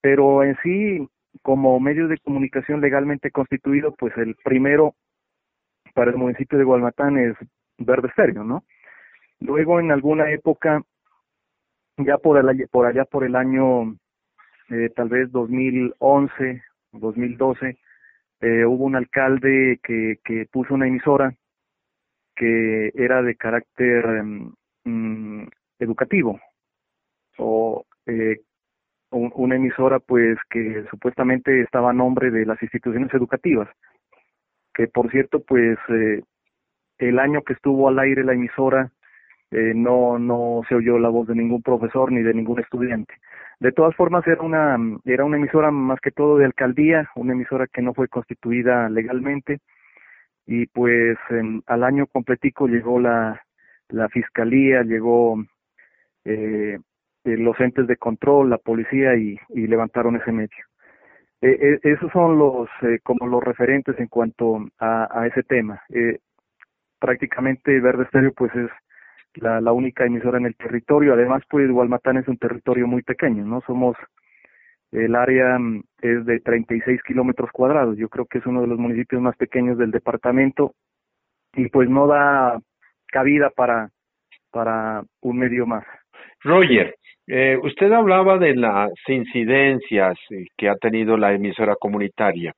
pero 0.06 0.44
en 0.44 0.56
sí, 0.62 1.08
como 1.42 1.80
medio 1.80 2.06
de 2.06 2.18
comunicación 2.18 2.80
legalmente 2.80 3.32
constituido, 3.32 3.92
pues 3.96 4.16
el 4.16 4.36
primero 4.36 4.94
para 5.94 6.12
el 6.12 6.16
municipio 6.16 6.56
de 6.56 6.62
Gualmatán 6.62 7.18
es 7.18 7.34
Verde 7.76 8.06
Estéreo, 8.06 8.44
¿no? 8.44 8.62
Luego 9.40 9.80
en 9.80 9.90
alguna 9.90 10.30
época, 10.30 10.80
ya 11.96 12.18
por, 12.18 12.38
el, 12.38 12.68
por 12.68 12.86
allá 12.86 13.04
por 13.04 13.24
el 13.24 13.34
año 13.34 13.96
eh, 14.70 14.90
tal 14.94 15.08
vez 15.08 15.32
2011, 15.32 16.62
2012, 16.92 17.76
eh, 18.42 18.64
hubo 18.64 18.84
un 18.84 18.94
alcalde 18.94 19.80
que, 19.82 20.20
que 20.22 20.46
puso 20.52 20.72
una 20.72 20.86
emisora 20.86 21.34
que 22.36 22.92
era 22.94 23.22
de 23.22 23.34
carácter 23.34 24.06
um, 24.84 25.48
educativo 25.80 26.38
o 27.38 27.84
eh, 28.06 28.36
un, 29.16 29.32
una 29.34 29.56
emisora 29.56 29.98
pues 29.98 30.38
que 30.50 30.84
supuestamente 30.90 31.60
estaba 31.62 31.90
a 31.90 31.94
nombre 31.94 32.30
de 32.30 32.46
las 32.46 32.62
instituciones 32.62 33.12
educativas 33.14 33.68
que 34.76 34.86
por 34.88 35.10
cierto 35.10 35.40
pues 35.40 35.78
eh, 35.88 36.22
el 36.98 37.18
año 37.18 37.42
que 37.42 37.54
estuvo 37.54 37.88
al 37.88 37.98
aire 37.98 38.24
la 38.24 38.34
emisora 38.34 38.92
eh, 39.50 39.72
no 39.74 40.18
no 40.18 40.62
se 40.68 40.74
oyó 40.74 40.98
la 40.98 41.08
voz 41.08 41.28
de 41.28 41.34
ningún 41.34 41.62
profesor 41.62 42.12
ni 42.12 42.22
de 42.22 42.34
ningún 42.34 42.60
estudiante. 42.60 43.14
De 43.60 43.72
todas 43.72 43.94
formas 43.96 44.26
era 44.26 44.42
una 44.42 44.76
era 45.04 45.24
una 45.24 45.38
emisora 45.38 45.70
más 45.70 45.98
que 46.00 46.10
todo 46.10 46.38
de 46.38 46.44
alcaldía 46.44 47.08
una 47.16 47.32
emisora 47.32 47.66
que 47.66 47.82
no 47.82 47.94
fue 47.94 48.08
constituida 48.08 48.88
legalmente 48.90 49.60
y 50.46 50.66
pues 50.66 51.16
al 51.66 51.84
año 51.84 52.06
completico 52.06 52.66
llegó 52.68 53.00
la 53.00 53.40
la 53.88 54.08
fiscalía, 54.08 54.82
llegó 54.82 55.36
eh, 56.24 56.78
eh, 57.26 57.36
los 57.36 57.58
entes 57.60 57.86
de 57.86 57.96
control, 57.96 58.50
la 58.50 58.58
policía 58.58 59.16
y, 59.16 59.38
y 59.50 59.66
levantaron 59.66 60.16
ese 60.16 60.32
medio. 60.32 60.64
Eh, 61.42 61.58
eh, 61.60 61.80
esos 61.82 62.10
son 62.12 62.38
los 62.38 62.68
eh, 62.82 62.98
como 63.02 63.26
los 63.26 63.44
referentes 63.44 63.98
en 63.98 64.08
cuanto 64.08 64.66
a, 64.78 65.08
a 65.10 65.26
ese 65.26 65.42
tema. 65.42 65.82
Eh, 65.90 66.18
prácticamente 66.98 67.78
Verde 67.80 68.04
Estéreo 68.04 68.32
pues 68.32 68.54
es 68.54 68.70
la, 69.34 69.72
única 69.72 70.06
emisora 70.06 70.38
en 70.38 70.46
el 70.46 70.56
territorio. 70.56 71.12
Además, 71.12 71.42
pues 71.48 71.70
Gualmatán 71.70 72.16
es 72.16 72.28
un 72.28 72.38
territorio 72.38 72.86
muy 72.86 73.02
pequeño, 73.02 73.44
¿no? 73.44 73.60
Somos 73.66 73.96
el 74.92 75.14
área 75.14 75.58
mm, 75.58 75.82
es 76.00 76.24
de 76.24 76.40
36 76.40 77.02
kilómetros 77.02 77.50
cuadrados. 77.52 77.98
Yo 77.98 78.08
creo 78.08 78.26
que 78.26 78.38
es 78.38 78.46
uno 78.46 78.62
de 78.62 78.68
los 78.68 78.78
municipios 78.78 79.20
más 79.20 79.36
pequeños 79.36 79.76
del 79.78 79.90
departamento 79.90 80.74
y 81.54 81.68
pues 81.68 81.88
no 81.90 82.06
da 82.06 82.58
cabida 83.08 83.50
para 83.50 83.90
para 84.50 85.02
un 85.20 85.38
medio 85.38 85.66
más. 85.66 85.84
Roger, 86.42 86.94
eh, 87.28 87.58
usted 87.60 87.90
hablaba 87.92 88.38
de 88.38 88.54
las 88.54 88.90
incidencias 89.08 90.16
eh, 90.30 90.46
que 90.56 90.68
ha 90.68 90.76
tenido 90.76 91.16
la 91.16 91.32
emisora 91.32 91.74
comunitaria 91.74 92.52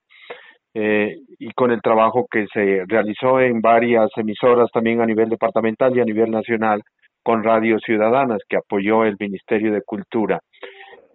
eh, 0.74 1.16
y 1.38 1.50
con 1.52 1.70
el 1.70 1.80
trabajo 1.80 2.26
que 2.30 2.46
se 2.52 2.84
realizó 2.86 3.40
en 3.40 3.62
varias 3.62 4.10
emisoras 4.16 4.70
también 4.70 5.00
a 5.00 5.06
nivel 5.06 5.30
departamental 5.30 5.96
y 5.96 6.00
a 6.00 6.04
nivel 6.04 6.30
nacional 6.30 6.82
con 7.22 7.42
Radio 7.42 7.78
Ciudadanas 7.78 8.40
que 8.46 8.58
apoyó 8.58 9.04
el 9.04 9.16
Ministerio 9.18 9.72
de 9.72 9.80
Cultura. 9.82 10.38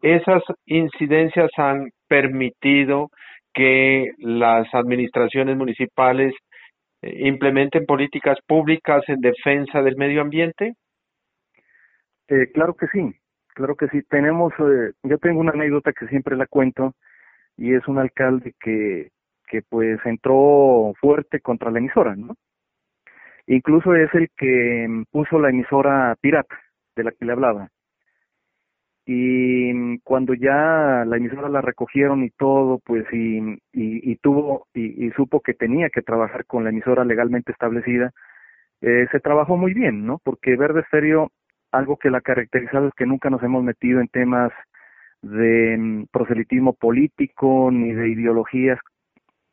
Esas 0.02 0.42
incidencias 0.66 1.52
han 1.58 1.90
permitido 2.08 3.10
que 3.54 4.10
las 4.18 4.68
administraciones 4.74 5.56
municipales 5.56 6.34
eh, 7.04 7.28
implementen 7.28 7.86
políticas 7.86 8.40
públicas 8.48 9.04
en 9.08 9.22
defensa 9.22 9.84
del 9.84 9.96
medio 9.96 10.22
ambiente? 10.22 10.74
Claro 12.54 12.74
que 12.74 12.88
sí, 12.88 13.12
claro 13.54 13.76
que 13.76 13.88
sí. 13.90 14.02
Tenemos, 14.04 14.54
eh, 14.60 14.94
yo 15.04 15.18
tengo 15.20 15.40
una 15.40 15.52
anécdota 15.52 15.94
que 15.94 16.08
siempre 16.08 16.36
la 16.38 16.48
cuento 16.48 16.94
y 17.58 17.74
es 17.74 17.88
un 17.88 18.00
alcalde 18.00 18.54
que, 18.60 19.12
que 19.48 19.62
pues 19.64 20.00
entró 20.06 20.94
fuerte 21.00 21.42
contra 21.42 21.72
la 21.72 21.80
emisora, 21.80 22.16
¿no? 22.16 22.36
Incluso 23.48 23.96
es 23.96 24.14
el 24.16 24.30
que 24.38 24.88
puso 25.12 25.40
la 25.40 25.50
emisora 25.50 26.16
pirata 26.22 26.58
de 26.96 27.04
la 27.04 27.12
que 27.12 27.26
le 27.26 27.34
hablaba 27.34 27.70
y 29.06 30.00
cuando 30.00 30.34
ya 30.34 31.04
la 31.06 31.18
emisora 31.18 31.50
la 31.50 31.62
recogieron 31.62 32.24
y 32.24 32.30
todo, 32.32 32.80
pues 32.86 33.06
y, 33.12 33.38
y, 33.40 34.12
y 34.12 34.16
tuvo 34.18 34.68
y, 34.74 35.08
y, 35.08 35.12
supo 35.12 35.42
que 35.42 35.54
tenía 35.54 35.90
que 35.90 36.02
trabajar 36.02 36.46
con 36.46 36.64
la 36.64 36.70
emisora 36.70 37.04
legalmente 37.04 37.52
establecida, 37.52 38.12
eh, 38.82 39.08
se 39.12 39.20
trabajó 39.20 39.58
muy 39.58 39.74
bien, 39.74 40.06
¿no? 40.06 40.20
Porque 40.24 40.56
Verde 40.56 40.82
Estéreo, 40.82 41.32
algo 41.74 41.98
que 41.98 42.10
la 42.10 42.20
ha 42.20 42.22
caracterizado 42.22 42.88
es 42.88 42.94
que 42.94 43.06
nunca 43.06 43.30
nos 43.30 43.44
hemos 43.44 43.64
metido 43.64 44.00
en 44.00 44.08
temas 44.08 44.52
de 45.22 45.78
mm, 45.78 46.06
proselitismo 46.12 46.74
político, 46.74 47.70
ni 47.72 47.94
de 47.94 48.10
ideologías 48.10 48.80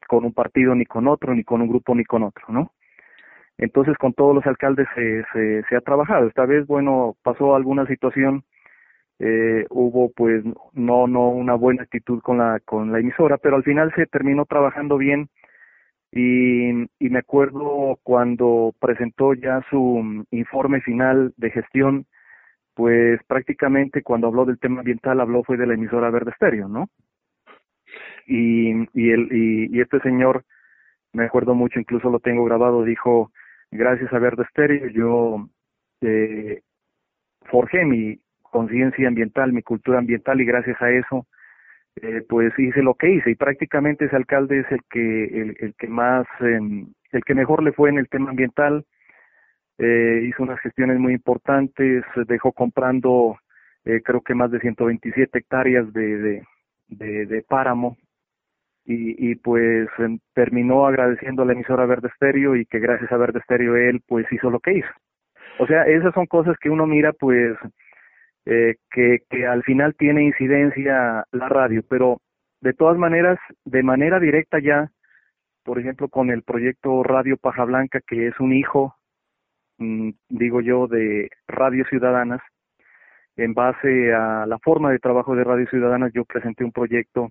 con 0.07 0.25
un 0.25 0.33
partido 0.33 0.75
ni 0.75 0.85
con 0.85 1.09
otro, 1.09 1.35
ni 1.35 1.45
con 1.45 1.63
un 1.63 1.69
grupo 1.69 1.95
ni 1.95 2.05
con 2.05 2.23
otro, 2.23 2.45
¿no? 2.49 2.73
Entonces 3.59 3.97
con 3.99 4.13
todos 4.15 4.35
los 4.35 4.47
alcaldes 4.47 4.89
se, 4.95 5.25
se, 5.69 5.77
ha 5.77 5.81
trabajado. 5.81 6.27
Esta 6.27 6.47
vez, 6.47 6.67
bueno, 6.67 7.17
pasó 7.23 7.55
alguna 7.55 7.87
situación 7.87 8.45
eh, 9.19 9.67
hubo 9.69 10.11
pues 10.13 10.43
no 10.73 11.07
no 11.07 11.29
una 11.29 11.55
buena 11.55 11.83
actitud 11.83 12.23
con 12.23 12.39
la 12.39 12.59
con 12.65 12.91
la 12.91 13.01
emisora 13.01 13.37
pero 13.37 13.57
al 13.57 13.63
final 13.63 13.93
se 13.95 14.07
terminó 14.07 14.47
trabajando 14.47 14.97
bien 14.97 15.29
y, 16.13 16.71
y 16.71 17.11
me 17.11 17.19
acuerdo 17.19 17.99
cuando 18.03 18.75
presentó 18.81 19.35
ya 19.35 19.65
su 19.71 20.25
informe 20.31 20.81
final 20.81 21.33
de 21.37 21.51
gestión 21.51 22.07
pues 22.75 23.21
prácticamente 23.27 24.03
cuando 24.03 24.27
habló 24.27 24.45
del 24.45 24.59
tema 24.59 24.81
ambiental 24.81 25.21
habló 25.21 25.45
fue 25.45 25.57
de 25.57 25.67
la 25.67 25.75
emisora 25.75 26.11
Verde 26.11 26.33
Estéreo 26.33 26.69
no 26.69 26.89
y 28.27 28.71
el 28.71 29.29
y 29.31 29.81
este 29.81 30.01
señor 30.01 30.45
me 31.13 31.25
acuerdo 31.25 31.55
mucho 31.55 31.79
incluso 31.79 32.11
lo 32.11 32.21
tengo 32.21 32.45
grabado 32.45 32.85
dijo 32.85 33.31
gracias 33.71 34.13
a 34.13 34.19
Verde 34.19 34.45
Estéreo 34.45 34.89
yo 34.89 35.49
eh, 36.03 36.63
forjé 37.51 37.85
mi 37.85 38.19
conciencia 38.43 39.09
ambiental, 39.09 39.53
mi 39.53 39.63
cultura 39.63 39.99
ambiental 39.99 40.41
y 40.41 40.45
gracias 40.45 40.81
a 40.83 40.91
eso 40.91 41.27
eh, 41.97 42.23
pues 42.29 42.53
hice 42.59 42.83
lo 42.83 42.95
que 42.95 43.11
hice 43.11 43.31
y 43.31 43.35
prácticamente 43.35 44.07
ese 44.07 44.17
alcalde 44.17 44.61
es 44.61 44.67
el 44.71 44.81
que 44.91 45.25
el, 45.25 45.75
que 45.79 45.89
más 45.89 46.27
eh, 46.41 46.59
el 47.13 47.25
que 47.25 47.35
mejor 47.35 47.63
le 47.63 47.73
fue 47.73 47.91
en 47.91 47.99
el 47.99 48.09
tema 48.09 48.31
ambiental. 48.31 48.85
Eh, 49.79 50.27
hizo 50.29 50.43
unas 50.43 50.61
gestiones 50.61 50.99
muy 50.99 51.15
importantes 51.15 52.05
dejó 52.29 52.53
comprando 52.53 53.39
eh, 53.85 54.03
creo 54.05 54.21
que 54.21 54.35
más 54.35 54.51
de 54.51 54.61
127 54.61 55.39
hectáreas 55.39 55.91
de 55.93 56.43
de, 56.91 57.45
páramo. 57.49 57.97
Y, 58.85 59.31
y 59.31 59.35
pues 59.37 59.89
eh, 59.99 60.19
terminó 60.35 60.87
agradeciendo 60.87 61.43
a 61.43 61.47
la 61.47 61.53
emisora 61.53 61.87
Verde 61.87 62.09
Estéreo 62.09 62.57
y 62.57 62.65
que 62.65 62.81
gracias 62.81 63.13
a 63.13 63.17
Verde 63.19 63.39
Estéreo 63.39 63.77
él 63.77 64.03
pues 64.07 64.27
hizo 64.33 64.51
lo 64.51 64.59
que 64.59 64.79
hizo. 64.79 64.89
O 65.59 65.67
sea 65.67 65.85
esas 65.85 66.15
son 66.15 66.27
cosas 66.27 66.57
que 66.59 66.71
uno 66.71 66.87
mira 66.87 67.13
pues 67.13 67.57
eh, 68.47 68.77
que, 68.91 69.21
al 69.47 69.63
final 69.63 69.95
tiene 69.97 70.25
incidencia 70.25 71.25
la 71.33 71.49
radio, 71.49 71.83
pero 71.89 72.21
de 72.61 72.73
todas 72.73 72.97
maneras, 72.99 73.39
de 73.65 73.83
manera 73.83 74.19
directa 74.19 74.59
ya, 74.61 74.91
por 75.63 75.79
ejemplo, 75.79 76.09
con 76.09 76.31
el 76.31 76.43
proyecto 76.43 77.03
Radio 77.03 77.37
Paja 77.37 77.65
Blanca, 77.65 78.01
que 78.07 78.29
es 78.29 78.41
un 78.41 78.53
hijo, 78.53 78.97
mmm, 79.79 80.11
digo 80.29 80.61
yo, 80.61 80.87
de 80.87 81.31
Radio 81.49 81.85
Ciudadanas, 81.87 82.41
en 83.37 83.55
base 83.55 84.13
a 84.13 84.47
la 84.47 84.59
forma 84.59 84.91
de 84.91 84.99
trabajo 84.99 85.35
de 85.35 85.45
Radio 85.45 85.67
Ciudadanas, 85.69 86.13
yo 86.13 86.25
presenté 86.25 86.65
un 86.65 86.73
proyecto 86.73 87.31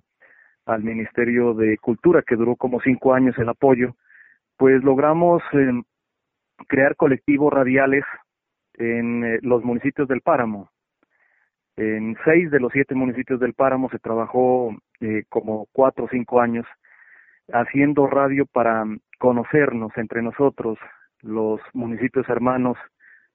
al 0.66 0.84
Ministerio 0.84 1.54
de 1.54 1.78
Cultura 1.78 2.22
que 2.22 2.36
duró 2.36 2.56
como 2.56 2.80
cinco 2.82 3.14
años 3.14 3.38
el 3.38 3.50
apoyo, 3.50 3.96
pues 4.58 4.84
logramos 4.84 5.42
eh, 5.54 5.82
crear 6.68 6.96
colectivos 6.96 7.52
radiales 7.52 8.04
en 8.76 9.24
eh, 9.24 9.40
los 9.42 9.64
municipios 9.64 10.08
del 10.08 10.22
Páramo, 10.22 10.70
en 11.80 12.18
seis 12.26 12.52
de 12.52 12.60
los 12.60 12.74
siete 12.74 12.94
municipios 12.94 13.40
del 13.40 13.54
Páramo 13.54 13.90
se 13.90 14.00
trabajó 14.00 14.76
eh, 15.00 15.24
como 15.30 15.68
cuatro 15.72 16.06
o 16.06 16.10
cinco 16.10 16.42
años 16.42 16.66
haciendo 17.54 18.06
radio 18.06 18.46
para 18.46 18.84
conocernos 19.18 19.92
entre 19.96 20.22
nosotros, 20.22 20.78
los 21.22 21.62
municipios 21.74 22.28
hermanos 22.28 22.78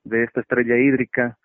de 0.04 0.24
esta 0.24 0.42
estrella 0.42 0.76
hídrica, 0.76 1.38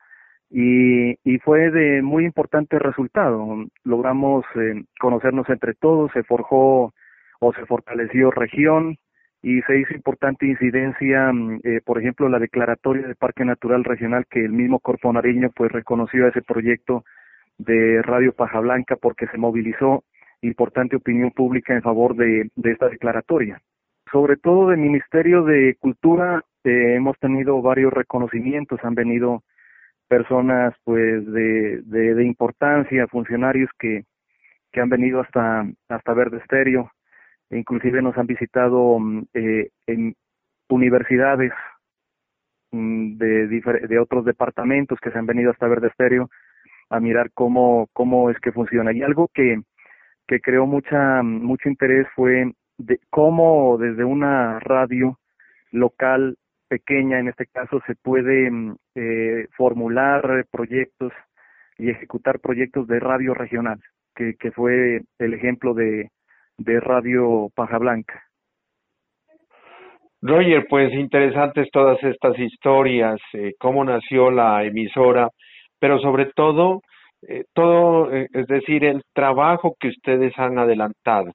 y, 0.49 1.11
y 1.23 1.37
fue 1.39 1.71
de 1.71 2.01
muy 2.01 2.25
importante 2.25 2.79
resultado. 2.79 3.45
Logramos 3.83 4.43
eh, 4.55 4.83
conocernos 4.99 5.47
entre 5.49 5.75
todos, 5.75 6.11
se 6.11 6.23
forjó 6.23 6.93
o 7.39 7.53
se 7.53 7.65
fortaleció 7.65 8.29
región, 8.31 8.97
y 9.41 9.61
se 9.61 9.79
hizo 9.79 9.93
importante 9.93 10.45
incidencia, 10.45 11.31
mm, 11.31 11.59
eh, 11.63 11.81
por 11.83 11.99
ejemplo, 11.99 12.27
la 12.29 12.39
declaratoria 12.39 13.07
de 13.07 13.15
Parque 13.15 13.45
Natural 13.45 13.83
Regional 13.83 14.25
que 14.29 14.43
el 14.43 14.51
mismo 14.51 14.79
Corpo 14.79 15.11
Nariño 15.13 15.51
pues 15.55 15.71
reconoció 15.71 16.27
ese 16.27 16.41
proyecto 16.41 17.05
de 17.57 18.01
Radio 18.01 18.33
Paja 18.33 18.59
Blanca 18.59 18.95
porque 18.95 19.27
se 19.27 19.37
movilizó 19.37 20.03
importante 20.41 20.95
opinión 20.95 21.31
pública 21.31 21.73
en 21.73 21.81
favor 21.81 22.15
de, 22.15 22.49
de 22.55 22.71
esta 22.71 22.89
declaratoria. 22.89 23.61
Sobre 24.11 24.37
todo 24.37 24.69
del 24.69 24.79
Ministerio 24.79 25.43
de 25.43 25.75
Cultura 25.79 26.43
eh, 26.63 26.95
hemos 26.95 27.17
tenido 27.19 27.61
varios 27.61 27.93
reconocimientos, 27.93 28.79
han 28.83 28.95
venido 28.95 29.43
personas 30.07 30.73
pues 30.83 31.25
de, 31.31 31.81
de, 31.83 32.15
de 32.15 32.25
importancia, 32.25 33.07
funcionarios 33.07 33.69
que, 33.77 34.05
que 34.71 34.81
han 34.81 34.89
venido 34.89 35.21
hasta, 35.21 35.65
hasta 35.89 36.13
Verde 36.13 36.37
Estéreo, 36.37 36.91
inclusive 37.51 38.01
nos 38.01 38.17
han 38.17 38.27
visitado 38.27 38.99
mm, 38.99 39.23
eh, 39.33 39.69
en 39.87 40.15
universidades 40.69 41.51
mm, 42.71 43.17
de, 43.17 43.47
de 43.47 43.99
otros 43.99 44.25
departamentos 44.25 44.99
que 44.99 45.11
se 45.11 45.17
han 45.17 45.25
venido 45.25 45.51
hasta 45.51 45.67
Verde 45.67 45.87
Estéreo 45.87 46.29
a 46.89 46.99
mirar 46.99 47.31
cómo, 47.33 47.87
cómo 47.93 48.29
es 48.29 48.39
que 48.39 48.51
funciona. 48.51 48.91
Y 48.93 49.03
algo 49.03 49.29
que, 49.33 49.61
que 50.27 50.39
creó 50.39 50.65
mucha, 50.65 51.21
mucho 51.23 51.69
interés 51.69 52.07
fue 52.15 52.51
de 52.77 52.99
cómo 53.09 53.77
desde 53.77 54.03
una 54.03 54.59
radio 54.59 55.19
local 55.71 56.37
pequeña, 56.67 57.19
en 57.19 57.27
este 57.27 57.47
caso, 57.47 57.81
se 57.87 57.95
puede 57.95 58.49
mm, 58.49 58.75
eh, 58.95 59.47
formular 59.57 60.45
proyectos 60.51 61.13
y 61.77 61.89
ejecutar 61.89 62.39
proyectos 62.39 62.87
de 62.87 62.99
radio 62.99 63.33
regional, 63.33 63.79
que, 64.15 64.35
que 64.35 64.51
fue 64.51 65.03
el 65.17 65.33
ejemplo 65.33 65.73
de, 65.73 66.11
de 66.59 66.79
Radio 66.79 67.49
Paja 67.55 67.77
Blanca. 67.77 68.23
Roger, 70.21 70.65
pues 70.69 70.93
interesantes 70.93 71.69
todas 71.71 72.01
estas 72.03 72.37
historias, 72.37 73.19
eh, 73.33 73.53
cómo 73.57 73.83
nació 73.85 74.29
la 74.31 74.63
emisora, 74.65 75.29
pero 75.79 75.99
sobre 75.99 76.25
todo, 76.35 76.81
eh, 77.27 77.45
todo, 77.53 78.13
eh, 78.13 78.27
es 78.33 78.47
decir, 78.47 78.83
el 78.83 79.01
trabajo 79.13 79.75
que 79.79 79.87
ustedes 79.87 80.37
han 80.37 80.59
adelantado, 80.59 81.31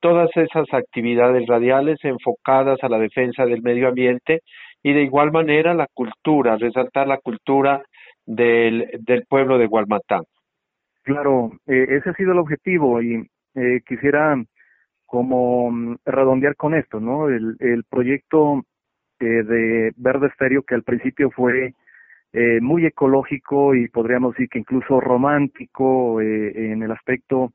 todas 0.00 0.30
esas 0.36 0.72
actividades 0.72 1.46
radiales 1.48 1.98
enfocadas 2.04 2.78
a 2.82 2.88
la 2.88 2.98
defensa 2.98 3.44
del 3.44 3.62
medio 3.62 3.88
ambiente 3.88 4.40
y 4.82 4.92
de 4.92 5.02
igual 5.02 5.32
manera 5.32 5.74
la 5.74 5.88
cultura, 5.92 6.56
resaltar 6.56 7.08
la 7.08 7.18
cultura 7.18 7.82
del, 8.24 8.88
del 9.00 9.24
pueblo 9.28 9.58
de 9.58 9.66
Gualmatán. 9.66 10.22
Claro, 11.02 11.52
eh, 11.66 11.86
ese 11.88 12.10
ha 12.10 12.14
sido 12.14 12.32
el 12.32 12.38
objetivo 12.38 13.00
y 13.00 13.26
eh, 13.54 13.80
quisiera 13.86 14.36
como 15.08 15.70
mm, 15.70 15.96
redondear 16.04 16.54
con 16.54 16.74
esto, 16.74 17.00
¿no? 17.00 17.28
El, 17.28 17.56
el 17.60 17.84
proyecto 17.84 18.64
eh, 19.20 19.24
de 19.24 19.92
Verde 19.96 20.28
Estéreo 20.28 20.62
que 20.62 20.74
al 20.74 20.82
principio 20.84 21.30
fue 21.30 21.74
eh, 22.32 22.60
muy 22.60 22.84
ecológico 22.86 23.74
y 23.74 23.88
podríamos 23.88 24.34
decir 24.34 24.50
que 24.50 24.58
incluso 24.58 25.00
romántico 25.00 26.20
eh, 26.20 26.72
en 26.72 26.82
el 26.82 26.92
aspecto 26.92 27.52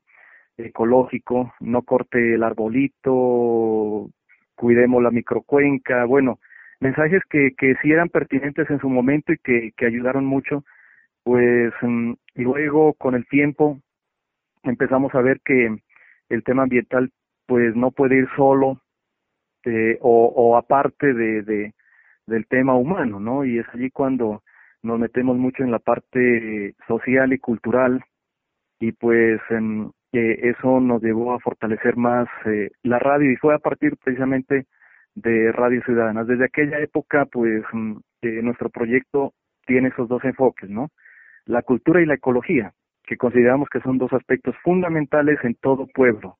ecológico, 0.58 1.54
no 1.60 1.82
corte 1.82 2.34
el 2.34 2.42
arbolito, 2.42 4.10
cuidemos 4.56 5.02
la 5.02 5.10
microcuenca, 5.12 6.04
bueno, 6.06 6.40
mensajes 6.80 7.22
que, 7.30 7.52
que 7.56 7.76
sí 7.82 7.92
eran 7.92 8.08
pertinentes 8.08 8.68
en 8.68 8.80
su 8.80 8.88
momento 8.88 9.32
y 9.32 9.38
que, 9.38 9.72
que 9.76 9.86
ayudaron 9.86 10.24
mucho, 10.24 10.64
pues 11.22 11.72
mm, 11.82 12.14
luego 12.34 12.94
con 12.94 13.14
el 13.14 13.26
tiempo 13.28 13.80
empezamos 14.64 15.14
a 15.14 15.20
ver 15.20 15.40
que 15.44 15.76
el 16.28 16.42
tema 16.42 16.64
ambiental 16.64 17.12
pues 17.46 17.74
no 17.76 17.90
puede 17.90 18.18
ir 18.18 18.28
solo 18.36 18.80
eh, 19.64 19.98
o, 20.00 20.56
aparte 20.56 21.14
de, 21.14 21.42
de, 21.42 21.74
del 22.26 22.46
tema 22.46 22.74
humano, 22.74 23.20
¿no? 23.20 23.44
Y 23.44 23.58
es 23.58 23.66
allí 23.72 23.90
cuando 23.90 24.42
nos 24.82 24.98
metemos 24.98 25.36
mucho 25.36 25.62
en 25.62 25.70
la 25.70 25.78
parte 25.78 26.74
social 26.86 27.32
y 27.32 27.38
cultural 27.38 28.04
y 28.78 28.92
pues 28.92 29.40
eh, 29.50 30.40
eso 30.42 30.80
nos 30.80 31.02
llevó 31.02 31.32
a 31.32 31.40
fortalecer 31.40 31.96
más 31.96 32.28
eh, 32.44 32.70
la 32.82 32.98
radio 32.98 33.30
y 33.30 33.36
fue 33.36 33.54
a 33.54 33.58
partir 33.58 33.96
precisamente 33.96 34.66
de 35.14 35.52
Radio 35.52 35.82
Ciudadanas. 35.84 36.26
Desde 36.26 36.44
aquella 36.44 36.78
época 36.80 37.26
pues 37.26 37.62
mm, 37.72 37.96
eh, 38.22 38.42
nuestro 38.42 38.68
proyecto 38.68 39.32
tiene 39.66 39.88
esos 39.88 40.08
dos 40.08 40.22
enfoques, 40.24 40.68
¿no? 40.68 40.90
La 41.46 41.62
cultura 41.62 42.02
y 42.02 42.06
la 42.06 42.14
ecología, 42.14 42.72
que 43.04 43.16
consideramos 43.16 43.68
que 43.70 43.80
son 43.80 43.96
dos 43.96 44.12
aspectos 44.12 44.54
fundamentales 44.62 45.38
en 45.44 45.54
todo 45.54 45.86
pueblo. 45.86 46.36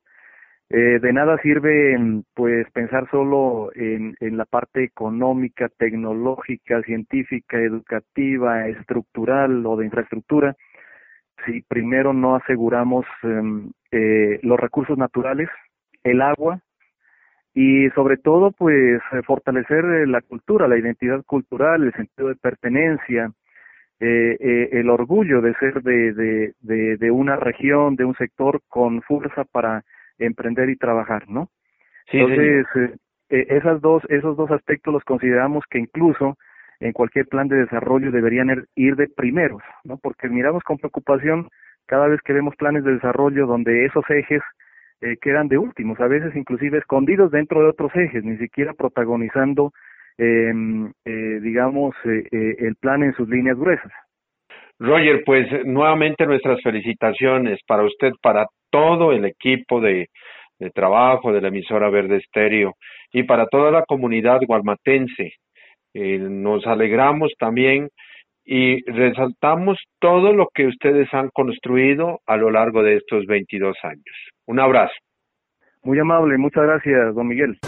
Eh, 0.71 0.99
de 1.00 1.12
nada 1.12 1.38
sirve 1.38 1.97
mm, 1.99 2.23
pues 2.35 2.71
pensar 2.73 3.09
solo 3.11 3.71
en, 3.75 4.16
la 4.21 4.44
parte 4.44 4.83
económica, 4.83 5.68
tecnológica, 5.68 6.83
científica, 6.83 7.61
educativa, 7.61 8.66
estructural 8.68 9.64
o 9.66 9.76
de 9.76 9.85
infraestructura 9.87 10.56
si 11.44 11.62
primero 11.62 12.12
no 12.12 12.37
aseguramos 12.37 13.04
em, 13.23 13.71
eh, 13.90 14.40
los 14.42 14.59
recursos 14.59 14.97
naturales, 14.99 15.49
el 16.02 16.23
agua 16.23 16.61
y 17.54 17.88
sobre 17.90 18.16
todo 18.16 18.50
pues 18.52 19.00
eh, 19.12 19.23
fortalecer 19.25 19.85
eh, 19.85 20.06
la 20.06 20.21
cultura, 20.23 20.68
la 20.68 20.78
identidad 20.78 21.23
cultural, 21.25 21.85
el 21.85 21.92
sentido 21.92 22.28
de 22.28 22.37
pertenencia, 22.37 23.30
eh, 24.00 24.37
eh, 24.40 24.68
el 24.73 24.90
orgullo 24.90 25.40
de 25.40 25.54
ser 25.54 25.83
de, 25.83 26.52
de 26.61 27.11
una 27.11 27.37
región, 27.37 27.97
de 27.97 28.04
un 28.04 28.14
sector 28.16 28.61
con 28.68 29.02
fuerza 29.02 29.44
para 29.44 29.85
emprender 30.18 30.71
y 30.71 30.76
trabajar, 30.76 31.28
¿no? 31.28 31.50
Sí, 32.11 32.18
Entonces, 32.18 32.66
eh, 32.76 32.94
eh, 33.30 33.47
esas 33.50 33.80
dos, 33.80 34.02
esos 34.09 34.37
dos 34.37 34.50
aspectos 34.50 34.92
los 34.92 35.04
consideramos 35.04 35.64
que 35.71 35.78
incluso 35.78 36.37
en 36.80 36.92
cualquier 36.92 37.26
plan 37.26 37.49
de 37.49 37.56
desarrollo 37.56 38.11
deberían 38.11 38.50
er, 38.50 38.66
ir 38.75 38.97
de 38.97 39.09
primeros, 39.09 39.62
¿no? 39.85 39.97
Porque 39.97 40.28
miramos 40.28 40.62
con 40.62 40.78
preocupación 40.78 41.49
cada 41.87 42.09
vez 42.09 42.21
que 42.23 42.33
vemos 42.33 42.56
planes 42.56 42.85
de 42.85 42.94
desarrollo 42.94 43.47
donde 43.47 43.85
esos 43.87 44.04
ejes 44.11 44.42
eh, 45.00 45.16
quedan 45.21 45.49
de 45.49 45.59
últimos, 45.59 46.00
a 46.00 46.06
veces 46.06 46.35
inclusive 46.35 46.78
escondidos 46.78 47.30
dentro 47.30 47.61
de 47.61 47.68
otros 47.68 47.94
ejes, 47.94 48.25
ni 48.25 48.37
siquiera 48.38 48.73
protagonizando, 48.73 49.73
eh, 50.18 50.52
eh, 51.04 51.40
digamos, 51.42 51.94
eh, 52.04 52.56
el 52.59 52.76
plan 52.76 53.02
en 53.02 53.14
sus 53.14 53.28
líneas 53.28 53.59
gruesas. 53.59 53.92
Roger, 54.78 55.22
pues 55.24 55.46
nuevamente 55.64 56.26
nuestras 56.26 56.60
felicitaciones 56.62 57.60
para 57.66 57.84
usted, 57.84 58.12
para 58.20 58.46
todo 58.70 59.12
el 59.12 59.24
equipo 59.24 59.80
de, 59.80 60.08
trabajo 60.74 61.32
de 61.32 61.40
la 61.40 61.48
emisora 61.48 61.90
Verde 61.90 62.16
Estéreo 62.16 62.74
y 63.12 63.24
para 63.24 63.46
toda 63.46 63.70
la 63.70 63.84
comunidad 63.84 64.40
gualmatense. 64.46 65.32
Eh, 65.92 66.18
nos 66.18 66.66
alegramos 66.66 67.32
también 67.38 67.88
y 68.44 68.82
resaltamos 68.90 69.78
todo 70.00 70.32
lo 70.32 70.48
que 70.52 70.66
ustedes 70.66 71.12
han 71.12 71.30
construido 71.30 72.20
a 72.26 72.37
lo 72.37 72.50
largo 72.50 72.82
de 72.82 72.96
estos 72.96 73.26
22 73.26 73.76
años. 73.82 74.16
Un 74.46 74.60
abrazo. 74.60 74.94
Muy 75.82 75.98
amable, 75.98 76.38
muchas 76.38 76.64
gracias, 76.64 77.14
don 77.14 77.28
Miguel. 77.28 77.58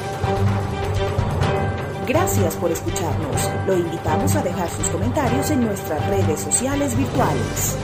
Gracias 2.06 2.54
por 2.54 2.70
escucharnos. 2.70 3.50
Lo 3.66 3.76
invitamos 3.76 4.36
a 4.36 4.42
dejar 4.42 4.68
sus 4.70 4.86
comentarios 4.88 5.50
en 5.50 5.64
nuestras 5.64 6.06
redes 6.08 6.40
sociales 6.40 6.96
virtuales. 6.96 7.76